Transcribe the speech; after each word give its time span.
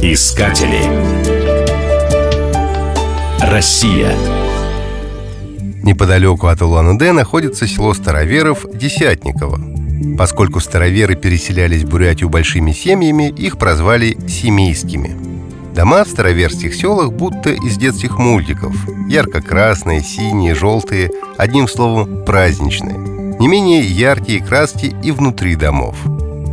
Искатели. 0.00 0.78
Россия. 3.40 4.12
Неподалеку 5.82 6.46
от 6.46 6.62
Улан-Удэ 6.62 7.10
находится 7.10 7.66
село 7.66 7.92
Староверов 7.92 8.66
Десятниково. 8.72 9.58
Поскольку 10.16 10.60
староверы 10.60 11.16
переселялись 11.16 11.82
в 11.82 11.88
Бурятию 11.88 12.28
большими 12.28 12.70
семьями, 12.70 13.30
их 13.30 13.58
прозвали 13.58 14.16
«семейскими». 14.28 15.16
Дома 15.74 16.04
в 16.04 16.08
староверских 16.08 16.72
селах 16.76 17.12
будто 17.12 17.50
из 17.50 17.76
детских 17.76 18.16
мультиков. 18.18 18.76
Ярко-красные, 19.08 20.02
синие, 20.02 20.54
желтые, 20.54 21.10
одним 21.36 21.66
словом, 21.66 22.24
праздничные. 22.24 22.96
Не 23.40 23.48
менее 23.48 23.82
яркие 23.82 24.40
краски 24.40 24.94
и 25.02 25.10
внутри 25.10 25.56
домов. 25.56 25.96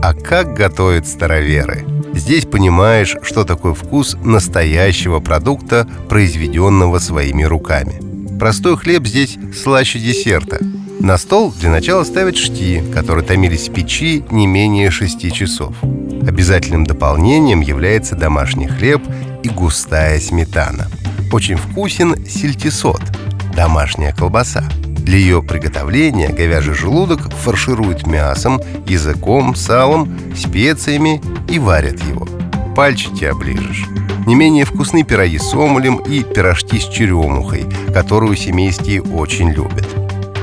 А 0.02 0.16
как 0.16 0.54
готовят 0.56 1.08
староверы? 1.08 1.86
Здесь 2.16 2.46
понимаешь, 2.46 3.16
что 3.22 3.44
такое 3.44 3.76
вкус 3.76 4.18
настоящего 4.24 5.20
продукта, 5.20 5.88
произведенного 6.10 6.98
своими 6.98 7.44
руками. 7.44 8.02
Простой 8.40 8.78
хлеб 8.78 9.06
здесь 9.06 9.38
слаще 9.56 10.00
десерта. 10.00 10.58
На 11.00 11.20
стол 11.20 11.54
для 11.54 11.70
начала 11.70 12.04
ставят 12.04 12.36
шти, 12.36 12.82
которые 12.94 13.24
томились 13.24 13.70
в 13.70 13.74
печи 13.74 14.26
не 14.32 14.48
менее 14.48 14.90
шести 14.90 15.32
часов. 15.32 15.76
Обязательным 15.84 16.84
дополнением 16.86 17.62
является 17.62 18.16
домашний 18.16 18.68
хлеб 18.68 19.04
и 19.44 19.50
густая 19.50 20.20
сметана. 20.20 20.88
Очень 21.32 21.58
вкусен 21.58 22.26
сельтисот– 22.26 23.02
домашняя 23.56 24.14
колбаса. 24.14 24.64
Для 25.02 25.18
ее 25.18 25.42
приготовления 25.42 26.30
говяжий 26.30 26.76
желудок 26.76 27.34
фаршируют 27.34 28.06
мясом, 28.06 28.62
языком, 28.86 29.56
салом, 29.56 30.16
специями 30.36 31.22
и 31.50 31.58
варят 31.58 32.00
его. 32.04 32.28
Пальчики 32.76 33.26
оближешь. 33.26 33.88
Не 34.28 34.36
менее 34.36 34.66
вкусны 34.66 35.04
пироги 35.04 35.40
с 35.40 35.54
омулем 35.54 35.98
и 35.98 36.24
пирожки 36.24 36.80
с 36.80 36.88
черемухой, 36.88 37.66
которую 37.92 38.36
семейские 38.36 39.02
очень 39.02 39.50
любят. 39.50 39.88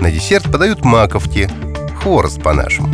На 0.00 0.10
десерт 0.10 0.50
подают 0.50 0.84
маковки, 0.84 1.48
хворост 2.02 2.42
по-нашему. 2.42 2.88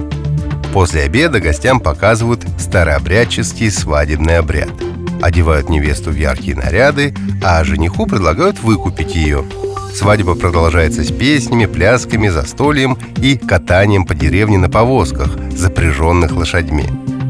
После 0.72 1.02
обеда 1.02 1.40
гостям 1.40 1.80
показывают 1.80 2.44
старообрядческий 2.58 3.70
свадебный 3.70 4.38
обряд. 4.38 4.70
Одевают 5.22 5.70
невесту 5.70 6.10
в 6.10 6.16
яркие 6.16 6.56
наряды, 6.56 7.14
а 7.42 7.64
жениху 7.64 8.06
предлагают 8.06 8.60
выкупить 8.60 9.14
ее– 9.14 9.44
Свадьба 9.94 10.34
продолжается 10.34 11.04
с 11.04 11.12
песнями, 11.12 11.66
плясками, 11.66 12.28
застольем 12.28 12.98
и 13.22 13.36
катанием 13.36 14.04
по 14.04 14.14
деревне 14.14 14.58
на 14.58 14.68
повозках, 14.68 15.38
запряженных 15.56 16.32
лошадьми. 16.32 16.86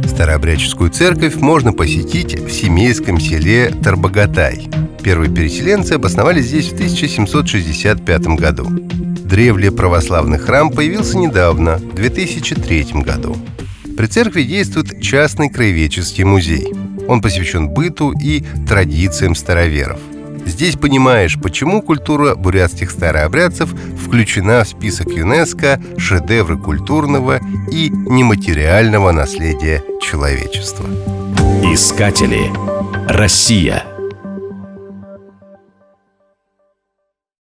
Старообрядческую 0.08 0.88
церковь 0.88 1.34
можно 1.36 1.74
посетить 1.74 2.40
в 2.40 2.50
семейском 2.50 3.20
селе 3.20 3.68
Тарбагатай. 3.68 4.66
Первые 5.02 5.30
переселенцы 5.30 5.92
обосновались 5.92 6.46
здесь 6.46 6.70
в 6.70 6.74
1765 6.74 8.26
году. 8.28 8.66
Древле 8.70 9.70
православный 9.70 10.38
храм 10.38 10.70
появился 10.70 11.18
недавно, 11.18 11.76
в 11.76 11.94
2003 11.96 13.02
году. 13.02 13.36
При 13.94 14.06
церкви 14.06 14.42
действует 14.42 15.02
частный 15.02 15.50
краеведческий 15.50 16.24
музей. 16.24 16.72
Он 17.08 17.20
посвящен 17.20 17.68
быту 17.68 18.12
и 18.12 18.42
традициям 18.66 19.34
староверов– 19.34 20.00
Здесь 20.46 20.76
понимаешь, 20.76 21.38
почему 21.40 21.82
культура 21.82 22.34
бурятских 22.34 22.90
старообрядцев 22.90 23.70
включена 23.70 24.64
в 24.64 24.68
список 24.68 25.08
ЮНЕСКо 25.08 25.80
шедевры 25.96 26.58
культурного 26.58 27.40
и 27.70 27.88
нематериального 27.90 29.12
наследия 29.12 29.82
человечества. 30.00 30.86
Искатели. 31.62 32.50
Россия. 33.08 33.93